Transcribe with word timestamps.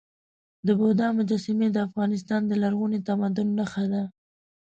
د 0.65 0.67
بودا 0.79 1.07
مجسمې 1.17 1.67
د 1.71 1.77
افغانستان 1.87 2.41
د 2.47 2.51
لرغوني 2.61 2.99
تمدن 3.07 3.47
نښه 3.57 3.85
ده. 3.93 4.03